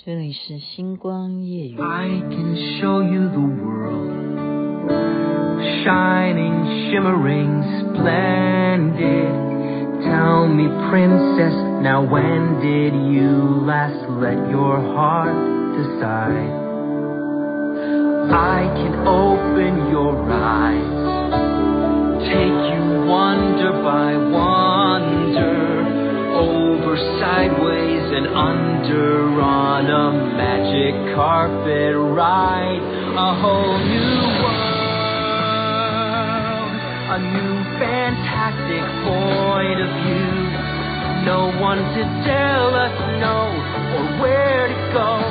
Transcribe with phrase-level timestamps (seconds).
[0.00, 1.76] 这里是星光夜语。
[1.80, 4.10] I can show you the world,
[5.84, 9.46] shining, shimmering, splendid.
[10.04, 15.34] Tell me, princess, now when did you last let your heart
[15.76, 16.64] decide?
[18.30, 20.49] I can open your eyes,
[30.91, 32.81] Magic carpet ride,
[33.15, 34.71] a whole new world,
[37.09, 40.31] a new fantastic point of view.
[41.25, 43.37] No one to tell us no
[43.95, 45.21] or where to go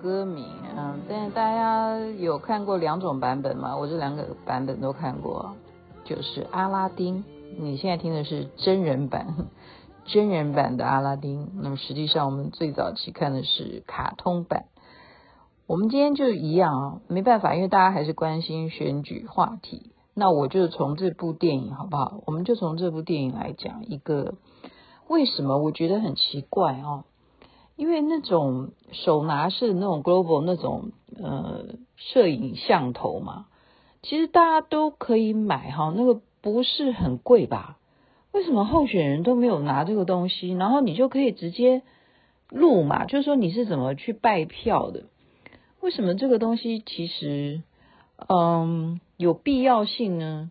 [0.05, 0.45] 歌名
[0.77, 3.75] 啊，但是大家有看过两种版本吗？
[3.75, 5.57] 我这两个版本都看过，
[6.05, 7.25] 就是阿拉丁。
[7.59, 9.49] 你现在听的是真人版，
[10.05, 11.53] 真人版的阿拉丁。
[11.55, 14.67] 那么实际上我们最早期看的是卡通版。
[15.67, 19.91] 我们今天就一样啊，没办法，因为大家还是关心选举话题。
[20.13, 22.21] 那我就从这部电影好不好？
[22.27, 24.35] 我们就从这部电影来讲一个
[25.09, 27.05] 为什么我觉得很奇怪哦。
[27.77, 31.65] 因为那种手拿式那种 global 那种呃
[31.97, 33.47] 摄影像头嘛，
[34.03, 37.79] 其实大家都可以买哈，那个不是很贵吧？
[38.33, 40.53] 为什么候选人都没有拿这个东西？
[40.53, 41.83] 然后你就可以直接
[42.49, 45.05] 录嘛，就是说你是怎么去拜票的？
[45.81, 47.63] 为什么这个东西其实
[48.29, 50.51] 嗯有必要性呢？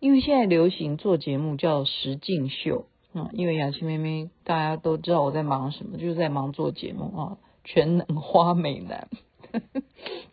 [0.00, 2.84] 因为现在流行做节目叫实境秀。
[3.12, 9.08] 嗯，因为雅琪妹妹大家都知道我在忙什么，就是在忙做节目啊，全能花美男，
[9.52, 9.82] 呵 呵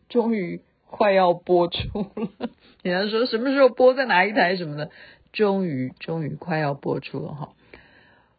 [0.09, 1.79] 终于快要播出
[2.16, 2.49] 了。
[2.83, 4.91] 人家说什么时候播，在哪一台什么的，
[5.33, 7.53] 终于终于快要播出了哈。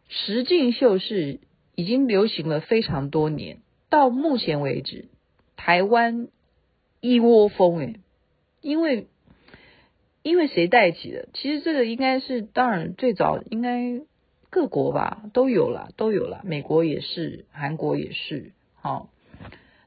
[0.07, 1.41] 实境秀是
[1.75, 3.57] 已经流行了非常多年，
[3.89, 5.09] 到目前为止，
[5.57, 6.29] 台湾
[7.01, 7.99] 一窝蜂诶，
[8.61, 9.07] 因为
[10.23, 11.27] 因为谁带起的？
[11.33, 14.01] 其实这个应该是当然最早应该。
[14.51, 16.41] 各国吧都有啦，都有啦。
[16.43, 19.09] 美国也是，韩国也是，好，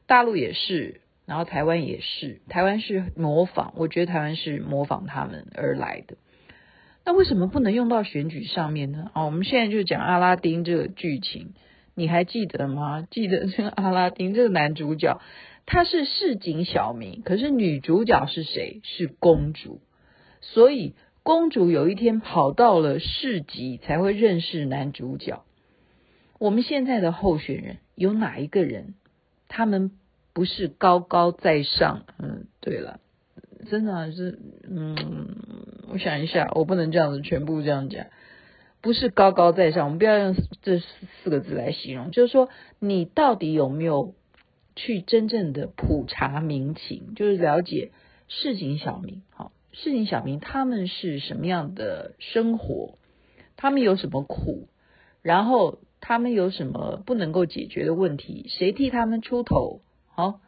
[0.06, 2.40] 大陆也是，然后台湾也是。
[2.48, 6.16] 台湾是模仿，我觉得台湾是模仿他们而来的。
[7.04, 9.10] 那为什么不能用到选举上面呢？
[9.14, 11.54] 啊，我们现在就讲阿拉丁这个剧情，
[11.96, 13.06] 你还记得吗？
[13.10, 15.20] 记得这个阿拉丁这个男主角，
[15.66, 18.80] 他是市井小民，可是女主角是谁？
[18.84, 19.80] 是公主，
[20.40, 20.94] 所以。
[21.22, 25.44] 公主有一天跑到了市集，才会认识男主角。
[26.38, 28.94] 我们现在的候选人有哪一个人，
[29.47, 29.93] 他们
[30.33, 32.05] 不是高高在上？
[32.19, 32.99] 嗯，对了，
[33.71, 34.97] 真的是，嗯，
[35.93, 38.06] 我想一下，我不能这样子全部这样讲，
[38.81, 39.84] 不是高高在上。
[39.84, 42.49] 我们不要用这四个字来形容，就是说，
[42.81, 44.16] 你到底有没有
[44.75, 47.93] 去真正的普查民情，就是了解
[48.27, 49.22] 市井小民？
[49.31, 49.53] 好。
[49.72, 52.99] 市井小民他们是什么样的生活？
[53.56, 54.69] 他们有什么苦？
[55.22, 58.47] 然后他们有什么不能够解决的问题？
[58.49, 59.81] 谁替他们出头？
[60.15, 60.41] 好，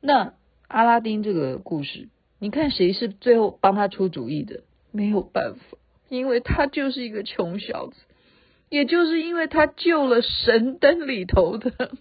[0.00, 0.34] 那
[0.68, 4.62] 阿拉丁这个故事，你看谁是最后帮他出主意的？
[4.90, 5.78] 没有办法，
[6.08, 7.94] 因为他就是一个穷小子，
[8.68, 11.92] 也就是因为他救了神灯里头的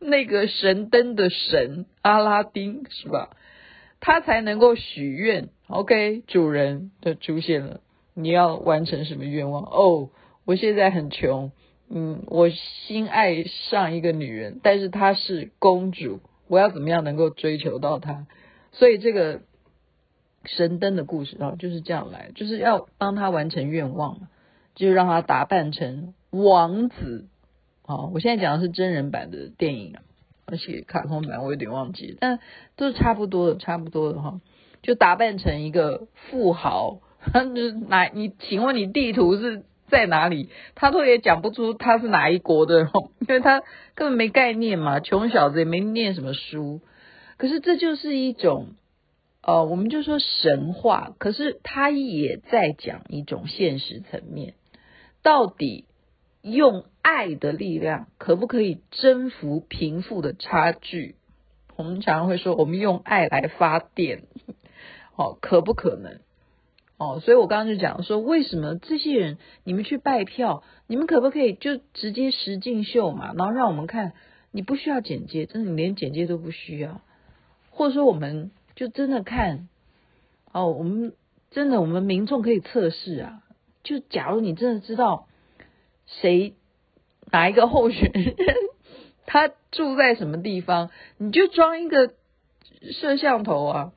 [0.00, 3.36] 那个神灯的神阿拉丁，是吧？
[4.00, 7.80] 他才能够许愿，OK，主人的出现了，
[8.14, 9.62] 你要完成什么愿望？
[9.64, 10.10] 哦，
[10.44, 11.52] 我现在很穷，
[11.88, 18.26] 嗯，我心爱上一个女人，但是她是公主，我要怎么样能够追求到她？
[18.72, 19.42] 所以这个
[20.44, 24.28] 神灯的故事啊，就是这样来，就是要帮他完成愿望，
[24.74, 27.26] 就让他打扮成王子。
[27.86, 29.94] 好，我现在讲的是真人版的电影。
[30.46, 32.38] 而且卡通版我有点忘记，但
[32.76, 34.42] 都是差不多的，差不多的哈。
[34.84, 37.00] 就打扮成一个富豪，
[37.32, 38.04] 就是哪？
[38.04, 40.50] 你请问你地图是在哪里？
[40.76, 42.88] 他都也讲不出他是哪一国的，
[43.18, 43.60] 因为他
[43.96, 46.80] 根本没概念嘛，穷小子也没念什么书。
[47.36, 48.76] 可是这就是一种，
[49.42, 51.14] 呃，我们就说神话。
[51.18, 54.54] 可是他也在讲一种现实层面，
[55.24, 55.86] 到底
[56.42, 56.84] 用。
[57.06, 61.16] 爱的力量可不可以征服贫富的差距？
[61.76, 64.22] 我们常常会说，我们用爱来发电，
[65.16, 66.20] 哦，可不可能？
[66.96, 73.32] 哦，所以我刚刚就讲说，为什么这些人你们去拜票，你们可不可以就直接实境秀嘛？
[73.34, 74.12] 然后让我们看，
[74.52, 77.00] 你不需要简介，真的你连简介都不需要，
[77.70, 79.68] 或者说我们就真的看，
[80.52, 81.14] 哦，我们
[81.50, 83.42] 真的我们民众可以测试啊，
[83.82, 85.26] 就假如你真的知道
[86.06, 86.54] 谁
[87.32, 88.36] 哪一个候选人
[89.26, 92.14] 他住在什么地方，你就装一个
[92.92, 93.92] 摄像头啊。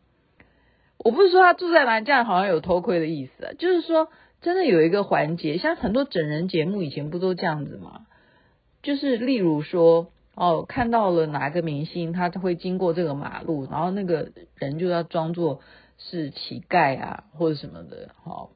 [1.08, 3.54] 我不是说他住在哪里，这样好像有偷窥的意思啊。
[3.58, 4.10] 就是说，
[4.42, 8.08] 真的有一个环节，像很多整人节目以前不都这样子吗？
[8.84, 15.62] 就是例如说，哦，看到了哪个明星，他会经过这个马路，然后那个人就要装作
[15.98, 18.50] 是乞丐啊，或者什么的，哦，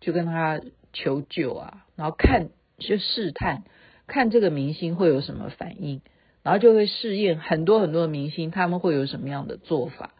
[0.00, 0.58] 就跟他
[0.94, 2.48] 求救啊，然后看
[2.78, 3.64] 就试探，
[4.06, 6.00] 看这个明星会有什么反应，
[6.42, 10.14] 然后就会试验很多很多的明星，他们会有什么样的做法。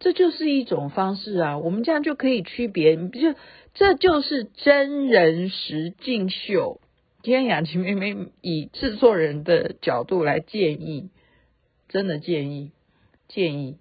[0.00, 3.34] 这就是一种方式啊，我们这样就可以区别，就
[3.74, 6.80] 这就是真人实境秀。
[7.22, 11.10] 天雅琪妹妹以制作人的角度来建议，
[11.90, 12.70] 真的建议
[13.28, 13.76] 建议，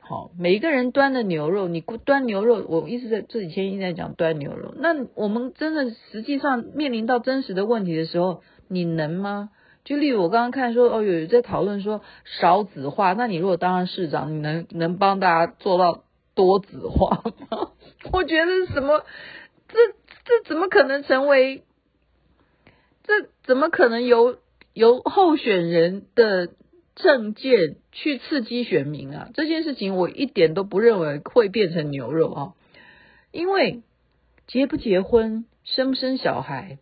[0.00, 9.50] 好，每个人端的牛肉，你端牛肉，我一直在这几天一直在讲端牛肉，那我们真的实际上面临到真实的问题的时候，你能吗？
[9.84, 17.72] 就例如我刚刚看说哦，有人在讨论说少子化，那你如果当上市长，你能能帮大家做到多子化吗？
[18.12, 19.04] 我觉得什么，
[19.68, 19.76] 这
[20.24, 21.64] 这怎么可能成为？
[23.02, 24.38] 这怎么可能由
[24.72, 26.50] 由候选人的
[26.94, 29.30] 政见去刺激选民啊？
[29.34, 32.54] 这件事情我一点都不认为会变成牛肉啊，
[33.32, 33.82] 因为
[34.46, 36.78] 结不结婚、生不生小孩，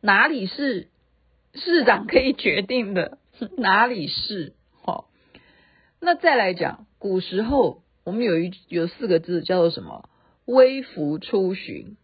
[0.00, 0.88] 哪里是？
[1.54, 3.18] 市长可以决定的，
[3.58, 4.54] 哪里是？
[4.82, 5.08] 好，
[6.00, 10.08] 那再来讲，古时候我们有一有四个字叫做什么？
[10.46, 11.96] 微服出巡，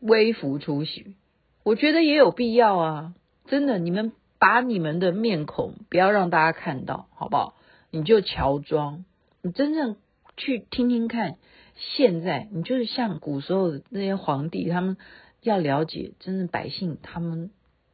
[0.00, 1.14] 微服出巡，
[1.62, 3.14] 我觉得也有必要啊！
[3.46, 7.54] 真的，你们把你们的面孔不要让大家看到，好不好？
[7.90, 9.04] 你就乔装，
[9.42, 9.96] 你真正
[10.36, 11.36] 去听听看。
[11.76, 14.96] 现在你就是像古时候的那些皇帝，他们
[15.42, 17.50] 要了解真正百姓，他们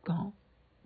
[0.07, 0.33] 哦。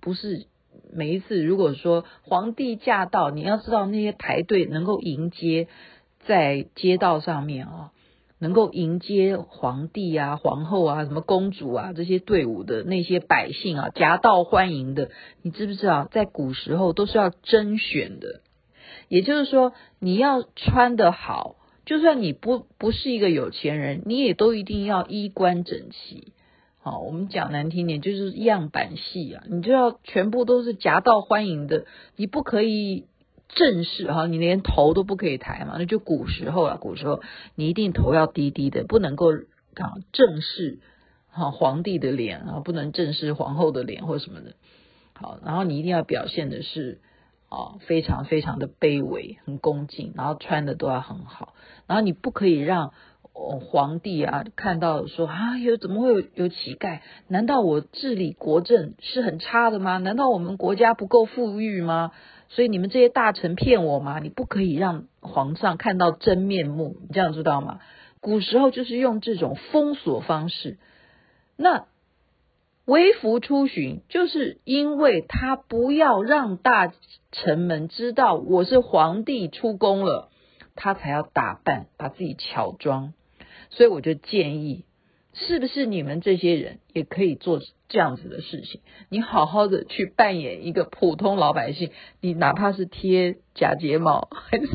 [0.05, 0.47] 不是
[0.93, 5.67] 每一次，如果说皇帝驾到，你要知道那些排队能够迎接
[6.27, 7.91] 在街道上面啊，
[8.39, 15.09] 能够迎接皇帝啊、皇后啊、什么公主啊这些队伍的那些百姓啊，夹道欢迎的，
[15.41, 18.43] 你知不知道，在古时候都是要甄选的，
[19.09, 21.57] 也就是说，你要穿得好，
[21.87, 26.34] 就算你不不是一个有钱人，你也都一定要衣冠整齐。
[26.85, 33.07] 好，我们讲难听点，就是样板戏啊，你就要全部都是夹道欢迎的，你不可以
[33.49, 37.23] 正式哈，你连头都不可以抬嘛，那就古时候啊，古时候
[37.55, 40.79] 你一定头要低低的，不能够啊正视
[41.31, 44.53] 哈皇帝的脸啊，不能正视皇后的脸或什么的。
[45.15, 47.01] 好，然后你一定要表现的是
[47.49, 51.55] 啊非常非常的卑微，很恭敬，然后穿的都要很好，
[51.87, 52.93] 然后你不可以让。
[53.35, 57.01] 皇帝啊，看到说啊，有怎么会有有乞丐？
[57.27, 59.99] 难道我治理国政是很差的吗？
[59.99, 62.13] 难道我们国家不够富裕吗？
[62.49, 64.21] 所以你们这些大臣骗我吗？
[64.21, 67.81] 你不可以让皇上看到真面目，你这样知道吗？
[68.21, 70.79] 古时候就是用这种封锁方式。
[71.57, 71.87] 那
[72.85, 76.93] 微服出巡，就是因为他不要让大
[77.33, 80.31] 臣们知道我是皇帝出宫了，
[80.77, 83.13] 他才要打扮，把自己乔装。
[83.75, 84.85] 所以我就建议，
[85.33, 88.81] 是不是你们这些人也可以做这样子的事情？
[89.09, 91.91] 你好好的去扮演一个普通老百姓，
[92.21, 94.67] 你哪怕是贴假睫毛，还是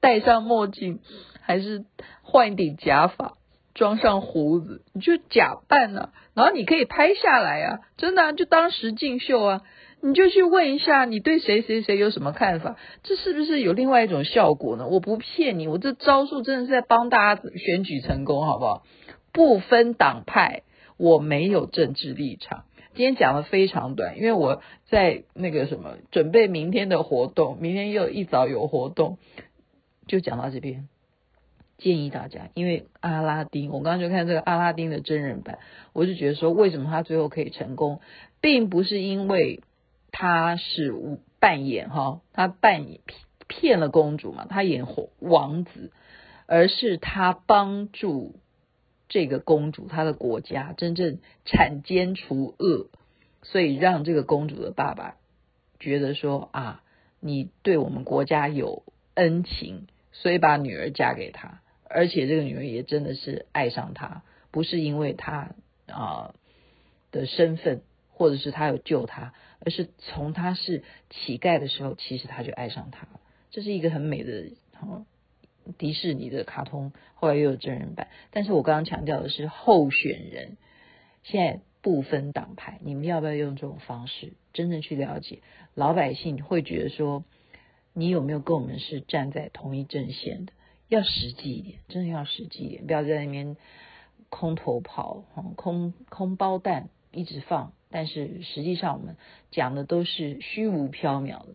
[0.00, 1.00] 戴上墨镜，
[1.40, 1.86] 还是
[2.22, 3.38] 换一顶假发，
[3.72, 9.62] 装上胡子，你就假扮啊，然后你可以拍下来啊，真的啊，就当实境秀啊。
[10.04, 12.76] 你就去问一下，你对谁谁谁有什么看法？
[13.04, 14.88] 这是不是有另外一种效果呢？
[14.88, 18.82] 我不骗你，我这招数真的是在帮大家选举成功，好不好？
[19.32, 20.64] 不分党派，
[20.96, 22.64] 我没有政治立场。
[22.94, 29.18] 今天讲的非常短，因为我在那个什么准备明天的活动，明天又一早有活动，
[30.08, 30.88] 就讲到这边。
[31.78, 35.60] 建议大家，因为阿拉丁，我刚刚就看这个阿拉丁的真人版，
[35.92, 38.00] 我就觉得说，为什么他最后可以成功，
[38.40, 39.60] 并不是因为。
[40.12, 40.94] 他是
[41.40, 43.00] 扮演哈，他扮演
[43.48, 44.86] 骗了公主嘛，他演
[45.18, 45.90] 王子，
[46.46, 48.36] 而是他帮助
[49.08, 52.86] 这个公主，他的国家真正铲奸除恶，
[53.42, 55.16] 所以让这个公主的爸爸
[55.80, 56.82] 觉得说啊，
[57.18, 65.50] 你对我们国家有恩情，所以把女儿嫁给他，而且这个女儿也真的是爱上他，不是因为他
[65.88, 66.32] 啊、
[67.10, 67.82] 的身份，
[68.22, 73.20] 或者是他有救他，而是从他是乞丐的时候，其实他就爱上他了。
[73.50, 75.04] 这是一个很美的，哦、
[75.76, 78.06] 迪士尼的卡通，后来又有真人版。
[78.30, 80.56] 但是我刚刚强调的是候选人，
[81.24, 85.40] 现在不分党派，你们要不要用这种方式真正去了解
[85.74, 87.24] 老百姓会觉得说，
[87.92, 90.52] 你有没有跟我们是站在同一阵线的？
[90.86, 93.56] 要实际一点，真的要实际一点，不要在那边
[94.28, 95.24] 空头跑，
[95.56, 97.72] 空空包弹一直放。
[97.92, 99.16] 但是实际上我们
[99.50, 101.54] 讲的都是虚无缥缈的，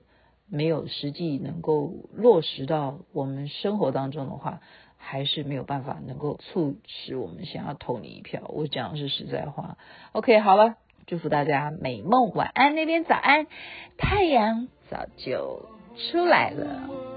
[0.50, 4.62] 没有实际能够落实到我们生活当中的话，
[4.96, 8.44] 还是没有办法能够促使我们想要投你一票。
[8.48, 9.78] 我讲的是实在话。
[10.14, 10.76] OK，好了，
[11.06, 13.48] 祝福大家美梦晚安，那边早安，
[13.98, 17.17] 太阳早就出来了。